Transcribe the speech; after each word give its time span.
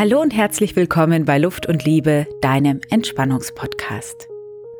Hallo 0.00 0.18
und 0.22 0.34
herzlich 0.34 0.76
willkommen 0.76 1.26
bei 1.26 1.36
Luft 1.36 1.66
und 1.66 1.84
Liebe, 1.84 2.26
deinem 2.40 2.80
Entspannungspodcast. 2.88 4.28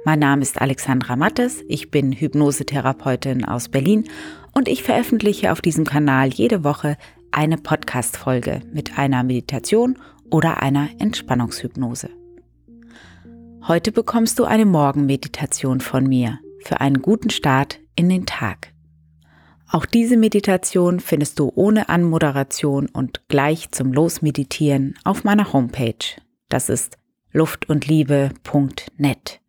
Mein 0.07 0.19
Name 0.19 0.41
ist 0.41 0.59
Alexandra 0.59 1.15
Mattes, 1.15 1.63
ich 1.69 1.91
bin 1.91 2.13
Hypnosetherapeutin 2.13 3.45
aus 3.45 3.69
Berlin 3.69 4.09
und 4.53 4.67
ich 4.67 4.83
veröffentliche 4.83 5.53
auf 5.53 5.61
diesem 5.61 5.85
Kanal 5.85 6.29
jede 6.29 6.65
Woche 6.65 6.97
eine 7.33 7.59
Podcast-Folge 7.59 8.63
mit 8.73 8.97
einer 8.99 9.23
Meditation 9.23 9.99
oder 10.31 10.63
einer 10.63 10.89
Entspannungshypnose. 10.99 12.09
Heute 13.69 13.93
bekommst 13.93 14.39
du 14.39 14.45
eine 14.45 14.65
Morgenmeditation 14.65 15.83
von 15.83 16.05
mir 16.05 16.39
für 16.65 16.81
einen 16.81 17.03
guten 17.03 17.29
Start 17.29 17.79
in 17.95 18.09
den 18.09 18.25
Tag. 18.25 18.73
Auch 19.73 19.87
diese 19.87 20.17
Meditation 20.17 20.99
findest 20.99 21.39
du 21.39 21.53
ohne 21.55 21.89
Anmoderation 21.89 22.89
und 22.89 23.29
gleich 23.29 23.71
zum 23.71 23.93
Losmeditieren 23.93 24.99
auf 25.05 25.23
meiner 25.23 25.53
Homepage. 25.53 26.17
Das 26.49 26.69
ist 26.69 26.99
luftundliebe.net. 27.33 29.41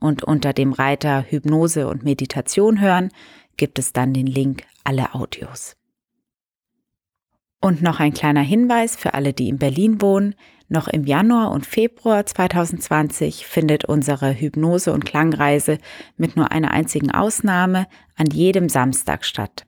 Und 0.00 0.24
unter 0.24 0.52
dem 0.52 0.72
Reiter 0.72 1.24
Hypnose 1.28 1.86
und 1.86 2.02
Meditation 2.02 2.80
hören 2.80 3.10
gibt 3.56 3.78
es 3.78 3.92
dann 3.92 4.12
den 4.12 4.26
Link 4.26 4.64
alle 4.82 5.14
Audios. 5.14 5.76
Und 7.60 7.80
noch 7.80 8.00
ein 8.00 8.14
kleiner 8.14 8.42
Hinweis 8.42 8.96
für 8.96 9.14
alle, 9.14 9.32
die 9.32 9.48
in 9.48 9.58
Berlin 9.58 10.02
wohnen. 10.02 10.34
Noch 10.68 10.88
im 10.88 11.04
Januar 11.04 11.52
und 11.52 11.66
Februar 11.66 12.26
2020 12.26 13.46
findet 13.46 13.84
unsere 13.84 14.32
Hypnose- 14.32 14.92
und 14.92 15.04
Klangreise 15.04 15.78
mit 16.16 16.36
nur 16.36 16.50
einer 16.50 16.72
einzigen 16.72 17.12
Ausnahme 17.12 17.86
an 18.16 18.26
jedem 18.26 18.68
Samstag 18.68 19.24
statt. 19.24 19.67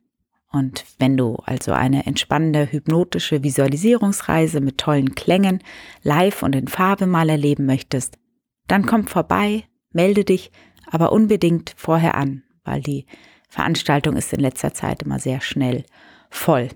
Und 0.53 0.85
wenn 0.99 1.17
du 1.17 1.37
also 1.45 1.73
eine 1.73 2.07
entspannende 2.07 2.71
hypnotische 2.71 3.45
Visualisierungsreise 3.45 4.61
mit 4.61 4.79
tollen 4.79 5.15
Klängen 5.15 5.63
live 6.03 6.43
und 6.43 6.57
in 6.57 6.67
Farbe 6.67 7.07
mal 7.07 7.29
erleben 7.29 7.67
möchtest, 7.67 8.19
dann 8.67 8.85
komm 8.85 9.07
vorbei, 9.07 9.65
melde 9.93 10.25
dich 10.25 10.51
aber 10.91 11.13
unbedingt 11.13 11.73
vorher 11.77 12.17
an, 12.17 12.43
weil 12.65 12.83
die 12.83 13.07
Veranstaltung 13.49 14.17
ist 14.17 14.33
in 14.33 14.41
letzter 14.41 14.75
Zeit 14.75 15.03
immer 15.03 15.21
sehr 15.21 15.41
schnell 15.41 15.85
voll. 16.31 16.69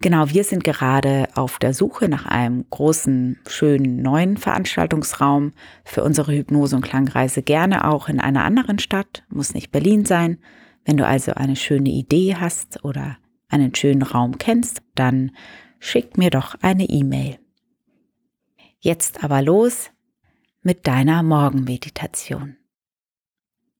Genau, 0.00 0.28
wir 0.28 0.44
sind 0.44 0.62
gerade 0.62 1.28
auf 1.34 1.58
der 1.58 1.72
Suche 1.72 2.08
nach 2.08 2.26
einem 2.26 2.66
großen, 2.68 3.38
schönen 3.48 4.02
neuen 4.02 4.36
Veranstaltungsraum 4.36 5.52
für 5.84 6.04
unsere 6.04 6.32
Hypnose- 6.32 6.76
und 6.76 6.82
Klangreise, 6.82 7.42
gerne 7.42 7.88
auch 7.88 8.08
in 8.08 8.20
einer 8.20 8.44
anderen 8.44 8.78
Stadt, 8.78 9.24
muss 9.30 9.54
nicht 9.54 9.72
Berlin 9.72 10.04
sein. 10.04 10.38
Wenn 10.86 10.96
du 10.96 11.06
also 11.06 11.32
eine 11.32 11.56
schöne 11.56 11.90
Idee 11.90 12.36
hast 12.36 12.84
oder 12.84 13.18
einen 13.48 13.74
schönen 13.74 14.02
Raum 14.02 14.38
kennst, 14.38 14.82
dann 14.94 15.32
schick 15.80 16.16
mir 16.16 16.30
doch 16.30 16.54
eine 16.62 16.84
E-Mail. 16.84 17.38
Jetzt 18.78 19.24
aber 19.24 19.42
los 19.42 19.90
mit 20.62 20.86
deiner 20.86 21.24
Morgenmeditation. 21.24 22.56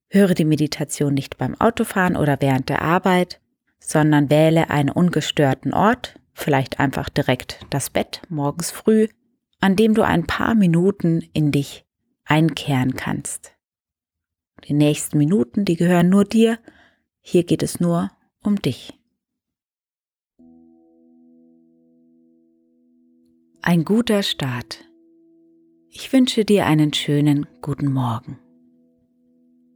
Höre 0.09 0.35
die 0.35 0.45
Meditation 0.45 1.15
nicht 1.15 1.39
beim 1.39 1.55
Autofahren 1.61 2.17
oder 2.17 2.39
während 2.41 2.69
der 2.69 2.83
Arbeit, 2.83 3.41
sondern 3.79 4.29
wähle 4.29 4.71
einen 4.71 4.91
ungestörten 4.91 5.73
Ort, 5.73 6.19
vielleicht 6.33 6.81
einfach 6.81 7.09
direkt 7.09 7.61
das 7.71 7.89
Bett 7.89 8.21
morgens 8.29 8.73
früh, 8.73 9.07
an 9.61 9.77
dem 9.77 9.95
du 9.95 10.03
ein 10.03 10.27
paar 10.27 10.57
Minuten 10.57 11.23
in 11.33 11.53
dich 11.53 11.85
einkehren 12.25 12.95
kannst. 12.95 13.53
Die 14.65 14.75
nächsten 14.75 15.19
Minuten, 15.19 15.65
die 15.65 15.77
gehören 15.77 16.09
nur 16.09 16.25
dir, 16.25 16.59
hier 17.29 17.43
geht 17.43 17.65
es 17.65 17.81
nur 17.81 18.13
um 18.45 18.55
dich. 18.55 18.97
Ein 23.63 23.85
guter 23.85 24.23
Start. 24.23 24.85
Ich 25.91 26.13
wünsche 26.13 26.45
dir 26.45 26.67
einen 26.67 26.93
schönen 26.93 27.49
guten 27.63 27.93
Morgen. 27.93 28.39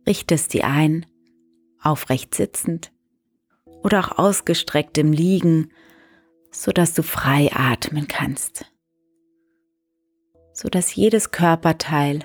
Richtest 0.06 0.52
dir 0.52 0.68
ein, 0.68 1.06
aufrecht 1.82 2.36
sitzend, 2.36 2.92
oder 3.82 3.98
auch 3.98 4.18
ausgestreckt 4.18 4.96
im 4.96 5.12
Liegen, 5.12 5.72
so 6.52 6.70
dass 6.70 6.94
du 6.94 7.02
frei 7.02 7.50
atmen 7.52 8.06
kannst, 8.06 8.64
so 10.52 10.68
dass 10.68 10.94
jedes 10.94 11.32
Körperteil 11.32 12.20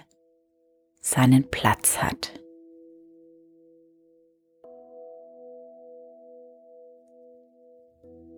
seinen 1.01 1.50
Platz 1.50 1.97
hat. 1.97 2.44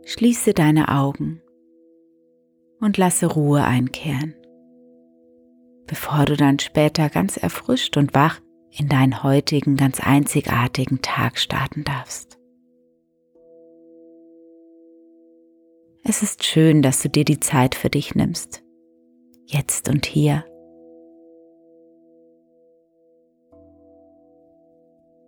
Schließe 0.10 0.54
deine 0.54 0.88
Augen 0.88 1.42
und 2.80 2.96
lasse 2.96 3.26
Ruhe 3.26 3.66
einkehren, 3.66 4.36
bevor 5.86 6.24
du 6.24 6.38
dann 6.38 6.60
später 6.60 7.10
ganz 7.10 7.36
erfrischt 7.36 7.98
und 7.98 8.14
wach 8.14 8.40
in 8.72 8.88
deinen 8.88 9.22
heutigen 9.22 9.76
ganz 9.76 10.00
einzigartigen 10.00 11.02
Tag 11.02 11.38
starten 11.38 11.84
darfst. 11.84 12.40
Es 16.06 16.24
ist 16.24 16.46
schön, 16.46 16.82
dass 16.82 17.02
du 17.02 17.10
dir 17.10 17.26
die 17.26 17.42
Zeit 17.42 17.76
für 17.76 17.90
dich 17.90 18.16
nimmst. 18.16 18.64
Jetzt 19.46 19.90
und 19.90 20.06
hier. 20.06 20.46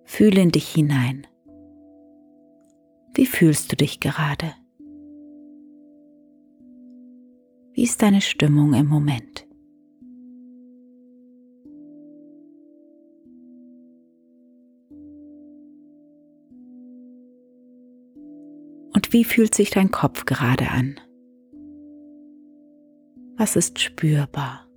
Fühle 0.06 0.40
in 0.40 0.52
dich 0.52 0.70
hinein. 0.70 1.28
Wie 3.14 3.26
fühlst 3.26 3.74
du 3.74 3.76
dich 3.76 4.00
gerade? 4.00 4.54
Wie 7.80 7.84
ist 7.84 8.02
deine 8.02 8.20
Stimmung 8.20 8.74
im 8.74 8.88
Moment? 8.88 9.48
wie 19.12 19.24
fühlt 19.24 19.56
sich 19.56 19.70
dein 19.70 19.92
Kopf 19.92 20.26
gerade 20.26 20.68
an? 20.70 21.00
Was 23.38 23.56
ist 23.56 23.80
spürbar? 23.80 24.68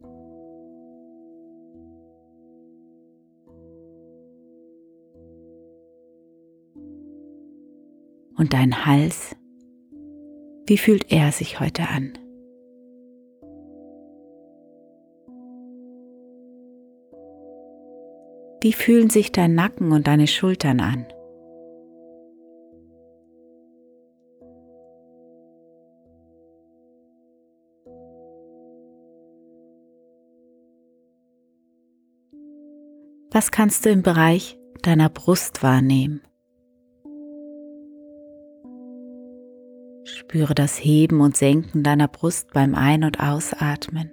Und 8.37 8.53
dein 8.53 8.87
Hals, 8.87 9.35
wie 10.67 10.79
fühlt 10.79 11.11
er 11.11 11.33
sich 11.33 11.59
heute 11.59 11.89
an? 11.89 12.22
Wie 18.63 18.73
fühlen 18.73 19.11
sich 19.11 19.33
dein 19.33 19.57
Nacken 19.57 19.91
und 19.91 20.07
deine 20.07 20.29
Schultern 20.29 20.79
an? 20.79 21.05
Was 33.33 33.51
kannst 33.51 33.85
du 33.85 33.91
im 33.91 34.03
Bereich 34.03 34.57
deiner 34.83 35.09
Brust 35.09 35.65
wahrnehmen? 35.65 36.21
Spüre 40.05 40.55
das 40.55 40.77
Heben 40.77 41.21
und 41.21 41.37
Senken 41.37 41.83
deiner 41.83 42.07
Brust 42.07 42.53
beim 42.53 42.77
Ein- 42.77 43.03
und 43.03 43.19
Ausatmen. 43.19 44.13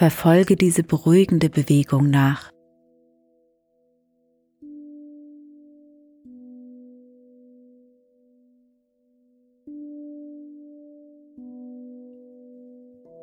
Verfolge 0.00 0.56
diese 0.56 0.82
beruhigende 0.82 1.50
Bewegung 1.50 2.08
nach. 2.08 2.50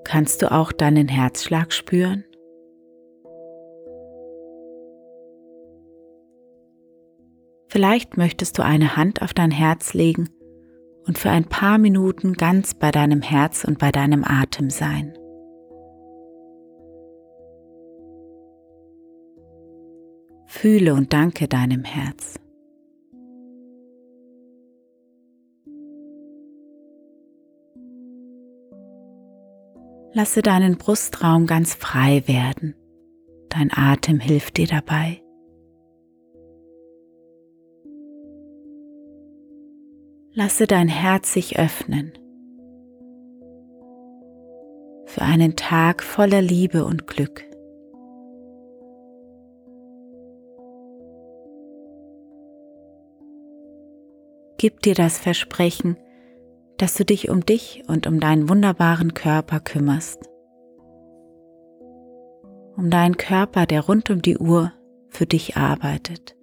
Kannst 0.04 0.44
du 0.44 0.52
auch 0.52 0.72
deinen 0.72 1.08
Herzschlag 1.08 1.74
spüren? 1.74 2.24
Vielleicht 7.70 8.18
möchtest 8.18 8.60
du 8.60 8.64
eine 8.64 8.96
Hand 8.96 9.24
auf 9.24 9.34
dein 9.34 9.50
Herz 9.50 9.96
legen 9.96 10.30
und 11.08 11.18
für 11.18 11.32
ein 11.32 11.46
paar 11.46 11.80
Minuten 11.80 12.34
ganz 12.34 12.76
bei 12.76 12.92
deinem 12.92 13.24
Herz 13.24 13.64
und 13.64 13.80
bei 13.80 13.92
deinem 13.92 14.24
Atem 14.24 14.70
sein. 14.70 15.18
Fühle 20.60 20.96
und 20.96 21.14
danke 21.14 21.48
deinem 21.48 21.84
Herz. 21.84 22.40
Lasse 30.14 30.42
deinen 30.42 30.80
Brustraum 30.80 31.46
ganz 31.46 31.76
frei 31.76 32.28
werden. 32.28 32.74
Dein 33.50 33.70
Atem 33.72 34.20
hilft 34.20 34.58
dir 34.58 34.66
dabei. 34.66 35.22
Lasse 40.34 40.66
dein 40.66 40.88
Herz 40.88 41.34
sich 41.34 41.60
öffnen 41.60 42.14
für 45.06 45.22
einen 45.22 45.56
Tag 45.56 46.02
voller 46.02 46.42
Liebe 46.42 46.84
und 46.84 47.06
Glück. 47.06 47.47
Gib 54.60 54.82
dir 54.82 54.96
das 54.96 55.20
Versprechen, 55.20 55.98
dass 56.78 56.96
du 56.96 57.06
dich 57.06 57.30
um 57.30 57.46
dich 57.46 57.84
und 57.88 58.08
um 58.08 58.20
deinen 58.20 58.50
wunderbaren 58.50 59.14
Körper 59.14 59.60
kümmerst. 59.60 60.30
Um 62.76 62.90
deinen 62.90 63.18
Körper, 63.18 63.68
der 63.68 63.82
rund 63.82 64.10
um 64.10 64.22
die 64.24 64.38
Uhr 64.38 64.74
für 65.10 65.28
dich 65.28 65.58
arbeitet. 65.58 66.36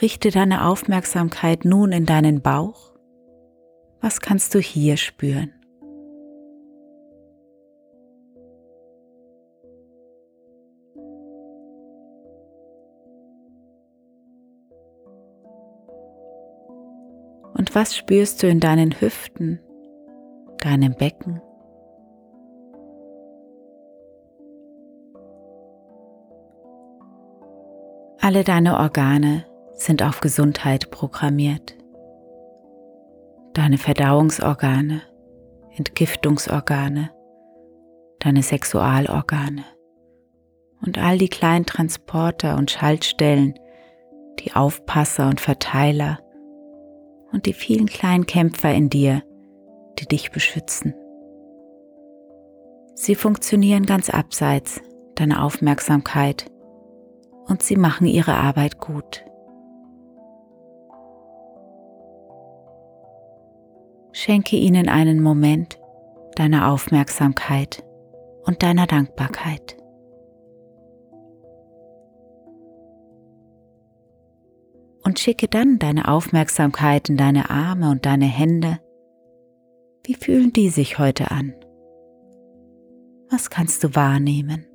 Richte 0.00 0.30
deine 0.30 0.66
Aufmerksamkeit 0.66 1.66
nun 1.66 1.92
in 1.92 2.06
deinen 2.06 2.40
Bauch. 2.40 2.94
Was 4.00 4.20
kannst 4.20 4.54
du 4.54 4.60
hier 4.60 4.96
spüren? 4.96 5.52
Und 17.64 17.74
was 17.74 17.96
spürst 17.96 18.42
du 18.42 18.46
in 18.46 18.60
deinen 18.60 19.00
Hüften, 19.00 19.58
deinem 20.58 20.94
Becken? 20.94 21.40
Alle 28.20 28.44
deine 28.44 28.78
Organe 28.78 29.46
sind 29.76 30.02
auf 30.02 30.20
Gesundheit 30.20 30.90
programmiert. 30.90 31.74
Deine 33.54 33.78
Verdauungsorgane, 33.78 35.00
Entgiftungsorgane, 35.74 37.12
deine 38.18 38.42
Sexualorgane 38.42 39.64
und 40.82 40.98
all 40.98 41.16
die 41.16 41.30
kleinen 41.30 41.64
Transporter 41.64 42.58
und 42.58 42.70
Schaltstellen, 42.70 43.58
die 44.40 44.52
Aufpasser 44.54 45.30
und 45.30 45.40
Verteiler 45.40 46.18
und 47.34 47.46
die 47.46 47.52
vielen 47.52 47.86
kleinen 47.86 48.26
Kämpfer 48.26 48.72
in 48.72 48.88
dir, 48.88 49.22
die 49.98 50.06
dich 50.06 50.30
beschützen. 50.30 50.94
Sie 52.94 53.16
funktionieren 53.16 53.86
ganz 53.86 54.08
abseits 54.08 54.80
deiner 55.16 55.42
Aufmerksamkeit 55.42 56.46
und 57.46 57.62
sie 57.62 57.76
machen 57.76 58.06
ihre 58.06 58.34
Arbeit 58.34 58.78
gut. 58.78 59.24
Schenke 64.12 64.54
ihnen 64.54 64.88
einen 64.88 65.20
Moment 65.20 65.80
deiner 66.36 66.70
Aufmerksamkeit 66.70 67.82
und 68.44 68.62
deiner 68.62 68.86
Dankbarkeit. 68.86 69.76
Und 75.04 75.18
schicke 75.18 75.48
dann 75.48 75.78
deine 75.78 76.08
Aufmerksamkeit 76.08 77.10
in 77.10 77.18
deine 77.18 77.50
Arme 77.50 77.90
und 77.90 78.06
deine 78.06 78.24
Hände. 78.24 78.80
Wie 80.04 80.14
fühlen 80.14 80.52
die 80.52 80.70
sich 80.70 80.98
heute 80.98 81.30
an? 81.30 81.54
Was 83.30 83.50
kannst 83.50 83.84
du 83.84 83.94
wahrnehmen? 83.94 84.66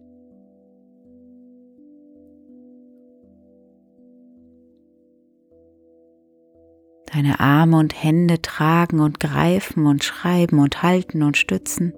Deine 7.11 7.39
Arme 7.39 7.77
und 7.77 8.03
Hände 8.03 8.41
tragen 8.41 8.99
und 8.99 9.19
greifen 9.19 9.87
und 9.87 10.03
schreiben 10.03 10.59
und 10.59 10.83
halten 10.83 11.23
und 11.23 11.37
stützen. 11.37 11.93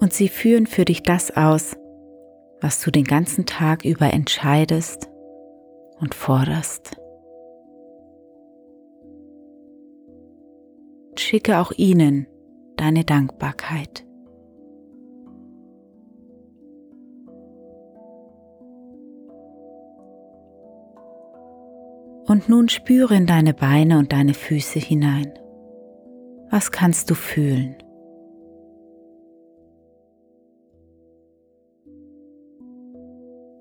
Und 0.00 0.12
sie 0.12 0.28
führen 0.28 0.66
für 0.66 0.86
dich 0.86 1.02
das 1.02 1.30
aus, 1.30 1.76
was 2.60 2.80
du 2.80 2.90
den 2.90 3.04
ganzen 3.04 3.44
Tag 3.44 3.84
über 3.84 4.12
entscheidest 4.12 5.10
und 6.00 6.14
forderst. 6.14 6.96
Schicke 11.16 11.58
auch 11.58 11.72
ihnen 11.72 12.26
deine 12.76 13.04
Dankbarkeit. 13.04 14.04
Und 22.26 22.48
nun 22.48 22.68
spüre 22.68 23.14
in 23.14 23.26
deine 23.26 23.54
Beine 23.54 23.98
und 23.98 24.12
deine 24.12 24.34
Füße 24.34 24.78
hinein. 24.78 25.32
Was 26.50 26.72
kannst 26.72 27.10
du 27.10 27.14
fühlen? 27.14 27.76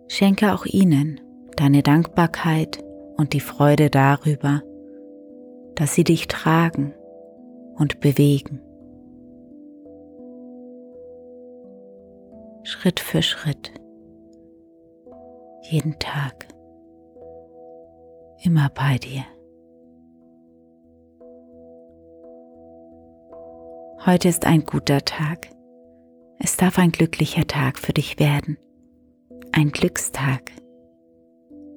Schenke 0.07 0.53
auch 0.53 0.65
ihnen 0.65 1.19
deine 1.55 1.83
Dankbarkeit 1.83 2.83
und 3.17 3.33
die 3.33 3.39
Freude 3.39 3.89
darüber, 3.89 4.61
dass 5.75 5.95
sie 5.95 6.03
dich 6.03 6.27
tragen 6.27 6.93
und 7.75 7.99
bewegen. 7.99 8.61
Schritt 12.63 12.99
für 12.99 13.21
Schritt, 13.21 13.71
jeden 15.69 15.99
Tag 15.99 16.47
immer 18.43 18.69
bei 18.69 18.97
dir. 18.97 19.23
Heute 24.05 24.27
ist 24.27 24.45
ein 24.45 24.65
guter 24.65 25.05
Tag. 25.05 25.47
Es 26.37 26.57
darf 26.57 26.77
ein 26.77 26.91
glücklicher 26.91 27.47
Tag 27.47 27.79
für 27.79 27.93
dich 27.93 28.19
werden. 28.19 28.57
Ein 29.53 29.71
Glückstag. 29.71 30.51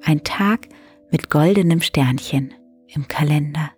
Ein 0.07 0.23
Tag 0.25 0.69
mit 1.11 1.31
goldenem 1.31 1.81
Sternchen 1.81 2.55
im 2.87 3.09
Kalender. 3.09 3.71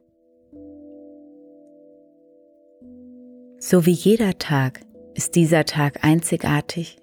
So 3.58 3.86
wie 3.86 3.92
jeder 3.92 4.38
Tag 4.38 4.80
ist 5.14 5.34
dieser 5.34 5.64
Tag 5.64 6.04
einzigartig 6.04 6.98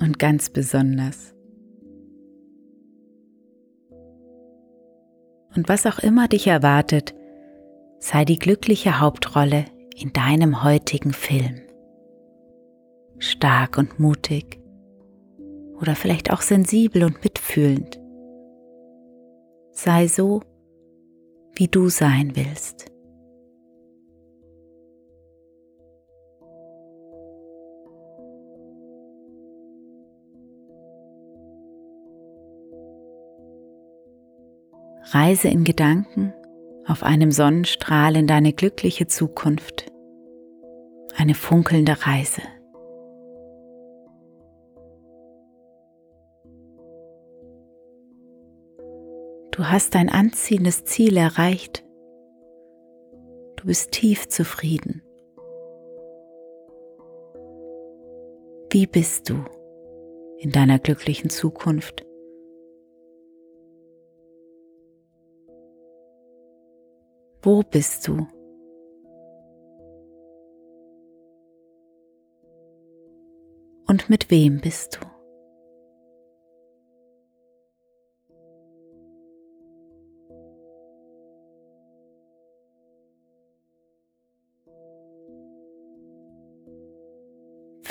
und 0.00 0.18
ganz 0.18 0.50
besonders. 0.50 1.34
und 5.56 5.68
was 5.68 5.86
auch 5.86 5.98
immer 5.98 6.28
dich 6.28 6.46
erwartet, 6.46 7.14
sei 7.98 8.24
die 8.24 8.38
glückliche 8.38 9.00
Hauptrolle 9.00 9.66
in 9.96 10.12
deinem 10.12 10.62
heutigen 10.62 11.12
Film. 11.12 11.60
Stark 13.18 13.78
und 13.78 14.00
mutig 14.00 14.60
oder 15.80 15.94
vielleicht 15.94 16.32
auch 16.32 16.40
sensibel 16.40 17.04
und 17.04 17.22
mitfühlend. 17.22 18.00
Sei 19.74 20.06
so, 20.06 20.40
wie 21.56 21.66
du 21.66 21.88
sein 21.88 22.36
willst. 22.36 22.86
Reise 35.12 35.48
in 35.48 35.64
Gedanken 35.64 36.32
auf 36.86 37.02
einem 37.02 37.30
Sonnenstrahl 37.30 38.16
in 38.16 38.26
deine 38.26 38.52
glückliche 38.52 39.06
Zukunft. 39.06 39.86
Eine 41.16 41.34
funkelnde 41.34 42.06
Reise. 42.06 42.42
Du 49.54 49.70
hast 49.70 49.94
dein 49.94 50.08
anziehendes 50.08 50.82
Ziel 50.84 51.16
erreicht. 51.16 51.84
Du 53.54 53.66
bist 53.66 53.92
tief 53.92 54.26
zufrieden. 54.26 55.00
Wie 58.70 58.88
bist 58.88 59.30
du 59.30 59.44
in 60.38 60.50
deiner 60.50 60.80
glücklichen 60.80 61.30
Zukunft? 61.30 62.04
Wo 67.40 67.62
bist 67.62 68.08
du? 68.08 68.26
Und 73.86 74.10
mit 74.10 74.32
wem 74.32 74.60
bist 74.60 74.98
du? 75.00 75.13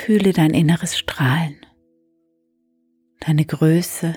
Fühle 0.04 0.34
dein 0.34 0.50
inneres 0.50 0.98
Strahlen 0.98 1.56
deine 3.26 3.46
Größe, 3.46 4.12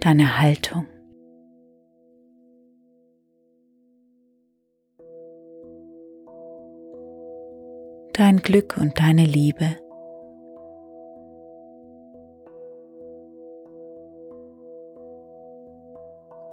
deine 0.00 0.40
Haltung. 0.40 0.86
Dein 8.14 8.38
Glück 8.38 8.78
und 8.80 8.98
deine 8.98 9.26
Liebe. 9.26 9.76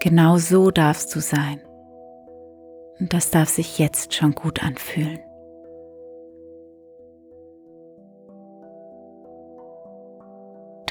Genau 0.01 0.37
so 0.37 0.69
darfst 0.69 1.15
du 1.15 1.21
sein. 1.21 1.61
Und 2.99 3.13
das 3.13 3.31
darf 3.31 3.47
sich 3.47 3.79
jetzt 3.79 4.13
schon 4.13 4.35
gut 4.35 4.61
anfühlen. 4.61 5.21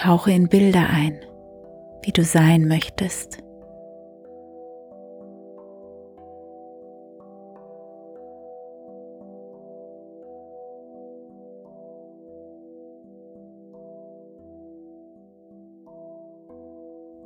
Tauche 0.03 0.33
in 0.33 0.49
Bilder 0.49 0.91
ein, 0.91 1.21
wie 2.03 2.11
du 2.11 2.25
sein 2.25 2.67
möchtest. 2.67 3.39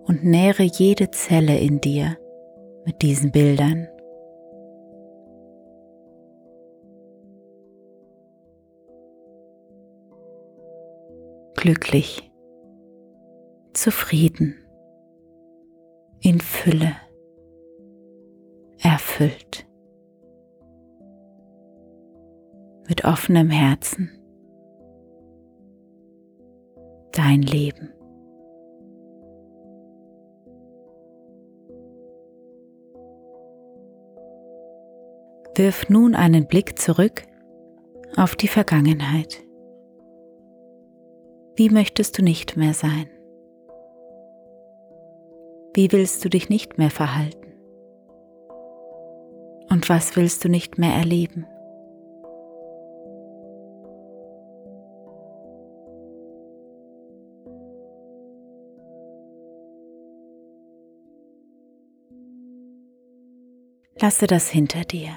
und 0.08 0.24
nähre 0.24 0.62
jede 0.62 1.10
Zelle 1.10 1.58
in 1.58 1.80
dir 1.80 2.16
mit 2.84 3.02
diesen 3.02 3.32
Bildern. 3.32 3.88
Glücklich, 11.56 12.30
zufrieden, 13.76 14.54
in 16.20 16.40
Fülle, 16.40 16.96
erfüllt, 18.82 19.66
mit 22.88 23.04
offenem 23.04 23.50
Herzen, 23.50 24.10
dein 27.12 27.42
Leben. 27.42 27.92
Wirf 35.54 35.88
nun 35.88 36.14
einen 36.14 36.46
Blick 36.46 36.78
zurück 36.78 37.22
auf 38.16 38.36
die 38.36 38.48
Vergangenheit. 38.48 39.42
Wie 41.56 41.70
möchtest 41.70 42.18
du 42.18 42.22
nicht 42.22 42.58
mehr 42.58 42.74
sein? 42.74 43.08
Wie 45.76 45.92
willst 45.92 46.24
du 46.24 46.30
dich 46.30 46.48
nicht 46.48 46.78
mehr 46.78 46.88
verhalten? 46.88 47.52
Und 49.68 49.90
was 49.90 50.16
willst 50.16 50.42
du 50.42 50.48
nicht 50.48 50.78
mehr 50.78 50.94
erleben? 50.94 51.44
Lasse 64.00 64.26
das 64.26 64.48
hinter 64.48 64.84
dir. 64.84 65.10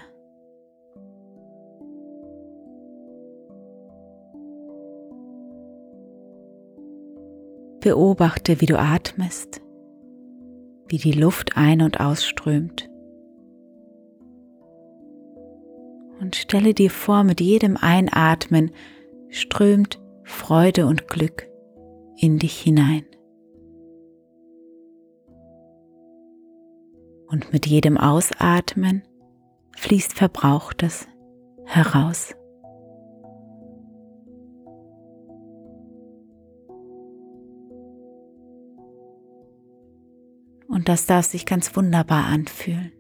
Beobachte, 7.79 8.59
wie 8.59 8.65
du 8.65 8.77
atmest, 8.77 9.61
wie 10.89 10.97
die 10.97 11.11
Luft 11.11 11.55
ein- 11.55 11.81
und 11.81 11.99
ausströmt. 11.99 12.89
Und 16.19 16.35
stelle 16.35 16.73
dir 16.73 16.89
vor, 16.89 17.23
mit 17.23 17.39
jedem 17.39 17.77
Einatmen 17.77 18.71
strömt 19.29 20.01
Freude 20.23 20.85
und 20.85 21.07
Glück 21.07 21.47
in 22.17 22.39
dich 22.39 22.59
hinein. 22.59 23.05
Und 27.27 27.53
mit 27.53 27.67
jedem 27.67 27.97
Ausatmen 27.97 29.03
fließt 29.77 30.13
Verbrauchtes 30.13 31.07
heraus. 31.65 32.33
Und 40.79 40.87
das 40.87 41.05
darf 41.05 41.25
sich 41.25 41.45
ganz 41.45 41.75
wunderbar 41.75 42.27
anfühlen. 42.27 42.93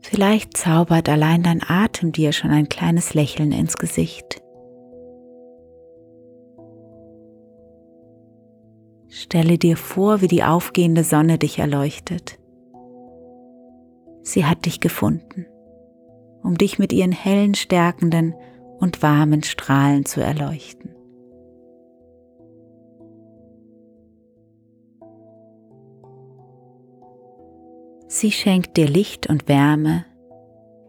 Vielleicht 0.00 0.56
zaubert 0.56 1.08
allein 1.08 1.42
dein 1.42 1.60
Atem 1.60 2.12
dir 2.12 2.30
schon 2.30 2.52
ein 2.52 2.68
kleines 2.68 3.14
Lächeln 3.14 3.50
ins 3.50 3.78
Gesicht. 3.78 4.40
Stelle 9.08 9.58
dir 9.58 9.76
vor, 9.76 10.20
wie 10.20 10.28
die 10.28 10.44
aufgehende 10.44 11.02
Sonne 11.02 11.38
dich 11.38 11.58
erleuchtet. 11.58 12.38
Sie 14.22 14.44
hat 14.44 14.66
dich 14.66 14.78
gefunden, 14.78 15.46
um 16.44 16.56
dich 16.56 16.78
mit 16.78 16.92
ihren 16.92 17.10
hellen, 17.10 17.56
stärkenden 17.56 18.36
und 18.82 19.00
warmen 19.00 19.44
Strahlen 19.44 20.04
zu 20.04 20.20
erleuchten. 20.20 20.90
Sie 28.08 28.32
schenkt 28.32 28.76
dir 28.76 28.88
Licht 28.88 29.28
und 29.28 29.48
Wärme, 29.48 30.04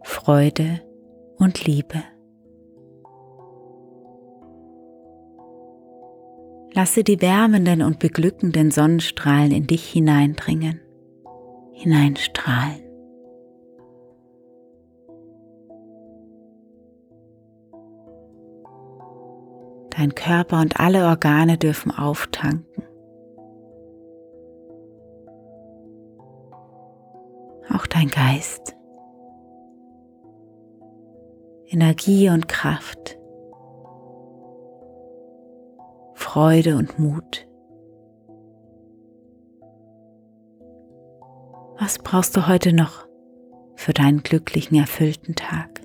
Freude 0.02 0.82
und 1.36 1.64
Liebe. 1.64 2.02
Lasse 6.72 7.04
die 7.04 7.22
wärmenden 7.22 7.80
und 7.80 8.00
beglückenden 8.00 8.72
Sonnenstrahlen 8.72 9.52
in 9.52 9.68
dich 9.68 9.88
hineindringen, 9.88 10.80
hineinstrahlen. 11.72 12.83
Dein 20.04 20.14
Körper 20.14 20.60
und 20.60 20.78
alle 20.78 21.06
Organe 21.06 21.56
dürfen 21.56 21.90
auftanken. 21.90 22.84
Auch 27.74 27.86
dein 27.86 28.08
Geist. 28.08 28.76
Energie 31.68 32.28
und 32.28 32.48
Kraft. 32.48 33.18
Freude 36.12 36.76
und 36.76 36.98
Mut. 36.98 37.48
Was 41.80 41.98
brauchst 41.98 42.36
du 42.36 42.46
heute 42.46 42.74
noch 42.74 43.08
für 43.74 43.94
deinen 43.94 44.22
glücklichen, 44.22 44.76
erfüllten 44.76 45.34
Tag? 45.34 45.83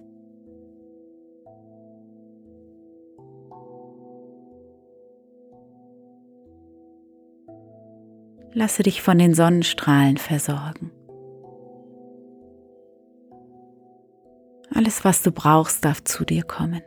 Lasse 8.53 8.83
dich 8.83 9.01
von 9.01 9.17
den 9.17 9.33
Sonnenstrahlen 9.33 10.17
versorgen. 10.17 10.91
Alles, 14.73 15.03
was 15.03 15.21
du 15.21 15.31
brauchst, 15.31 15.83
darf 15.85 16.03
zu 16.03 16.25
dir 16.25 16.43
kommen. 16.43 16.81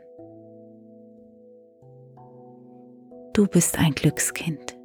Du 3.33 3.47
bist 3.47 3.79
ein 3.79 3.93
Glückskind. 3.93 4.77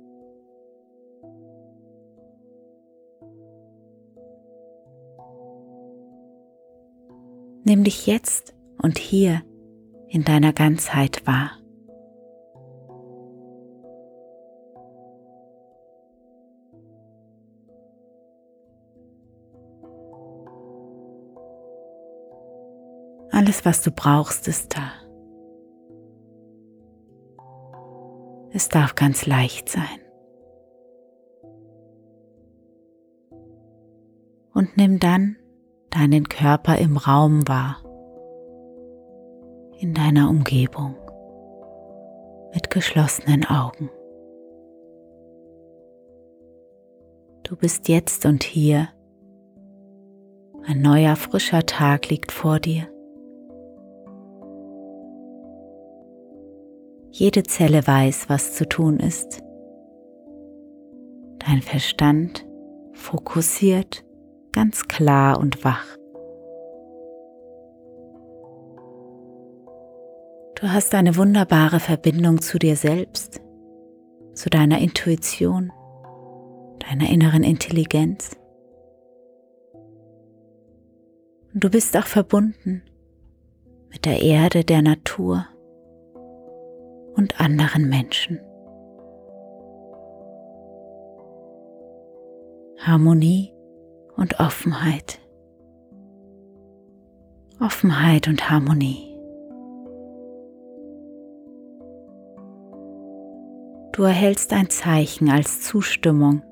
Nimm 7.64 7.84
dich 7.84 8.06
jetzt 8.06 8.54
und 8.80 8.98
hier 8.98 9.42
in 10.08 10.24
deiner 10.24 10.54
Ganzheit 10.54 11.26
wahr. 11.26 11.57
Alles, 23.38 23.64
was 23.64 23.82
du 23.82 23.92
brauchst, 23.92 24.48
ist 24.48 24.76
da. 24.76 24.90
Es 28.50 28.68
darf 28.68 28.96
ganz 28.96 29.26
leicht 29.26 29.68
sein. 29.68 30.00
Und 34.52 34.76
nimm 34.76 34.98
dann 34.98 35.36
deinen 35.90 36.28
Körper 36.28 36.78
im 36.78 36.96
Raum 36.96 37.46
wahr, 37.46 37.76
in 39.78 39.94
deiner 39.94 40.30
Umgebung, 40.30 40.96
mit 42.52 42.70
geschlossenen 42.70 43.44
Augen. 43.44 43.88
Du 47.44 47.54
bist 47.54 47.86
jetzt 47.86 48.26
und 48.26 48.42
hier. 48.42 48.88
Ein 50.66 50.82
neuer, 50.82 51.14
frischer 51.14 51.64
Tag 51.66 52.08
liegt 52.08 52.32
vor 52.32 52.58
dir. 52.58 52.88
Jede 57.18 57.42
Zelle 57.42 57.84
weiß, 57.84 58.28
was 58.28 58.54
zu 58.54 58.64
tun 58.68 59.00
ist. 59.00 59.42
Dein 61.40 61.62
Verstand 61.62 62.46
fokussiert, 62.92 64.04
ganz 64.52 64.86
klar 64.86 65.40
und 65.40 65.64
wach. 65.64 65.84
Du 70.60 70.68
hast 70.68 70.94
eine 70.94 71.16
wunderbare 71.16 71.80
Verbindung 71.80 72.40
zu 72.40 72.56
dir 72.56 72.76
selbst, 72.76 73.40
zu 74.34 74.48
deiner 74.48 74.78
Intuition, 74.78 75.72
deiner 76.88 77.10
inneren 77.10 77.42
Intelligenz. 77.42 78.36
Und 81.52 81.64
du 81.64 81.68
bist 81.68 81.96
auch 81.96 82.06
verbunden 82.06 82.84
mit 83.90 84.04
der 84.04 84.22
Erde, 84.22 84.62
der 84.62 84.82
Natur 84.82 85.48
und 87.18 87.40
anderen 87.40 87.88
Menschen. 87.88 88.40
Harmonie 92.78 93.52
und 94.16 94.38
Offenheit. 94.38 95.20
Offenheit 97.60 98.28
und 98.28 98.48
Harmonie. 98.48 99.04
Du 103.92 104.04
erhältst 104.04 104.52
ein 104.52 104.70
Zeichen 104.70 105.28
als 105.28 105.62
Zustimmung 105.62 106.42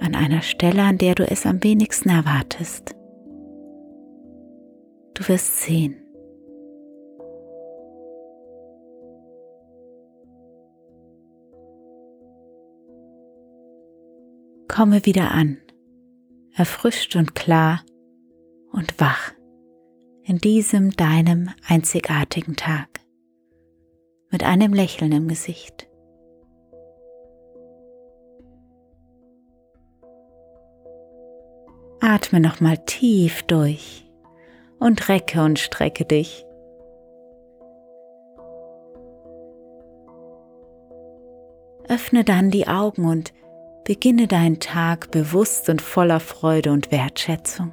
an 0.00 0.14
einer 0.14 0.40
Stelle, 0.40 0.84
an 0.84 0.96
der 0.96 1.14
du 1.14 1.30
es 1.30 1.44
am 1.44 1.62
wenigsten 1.62 2.08
erwartest. 2.08 2.96
Du 5.12 5.28
wirst 5.28 5.60
sehen. 5.60 6.01
Komme 14.74 15.04
wieder 15.04 15.32
an, 15.32 15.58
erfrischt 16.54 17.14
und 17.14 17.34
klar 17.34 17.82
und 18.72 18.98
wach 18.98 19.32
in 20.24 20.38
diesem 20.38 20.92
deinem 20.92 21.50
einzigartigen 21.68 22.56
Tag 22.56 22.88
mit 24.30 24.42
einem 24.42 24.72
Lächeln 24.72 25.12
im 25.12 25.28
Gesicht. 25.28 25.90
Atme 32.00 32.40
nochmal 32.40 32.78
tief 32.86 33.42
durch 33.42 34.10
und 34.78 35.06
recke 35.10 35.44
und 35.44 35.58
strecke 35.58 36.06
dich. 36.06 36.46
Öffne 41.90 42.24
dann 42.24 42.50
die 42.50 42.66
Augen 42.66 43.04
und 43.04 43.34
Beginne 43.84 44.28
deinen 44.28 44.60
Tag 44.60 45.10
bewusst 45.10 45.68
und 45.68 45.82
voller 45.82 46.20
Freude 46.20 46.70
und 46.70 46.92
Wertschätzung. 46.92 47.72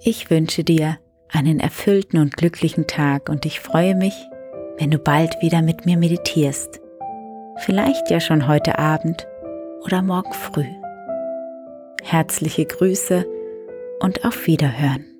Ich 0.00 0.30
wünsche 0.30 0.64
dir 0.64 0.98
einen 1.30 1.60
erfüllten 1.60 2.18
und 2.18 2.36
glücklichen 2.36 2.86
Tag 2.86 3.28
und 3.28 3.44
ich 3.44 3.60
freue 3.60 3.94
mich, 3.94 4.14
wenn 4.78 4.90
du 4.90 4.98
bald 4.98 5.40
wieder 5.42 5.60
mit 5.62 5.86
mir 5.86 5.98
meditierst. 5.98 6.80
Vielleicht 7.58 8.10
ja 8.10 8.20
schon 8.20 8.48
heute 8.48 8.78
Abend 8.78 9.26
oder 9.84 10.02
morgen 10.02 10.32
früh. 10.32 10.66
Herzliche 12.02 12.64
Grüße 12.64 13.26
und 14.00 14.24
auf 14.24 14.46
Wiederhören. 14.46 15.13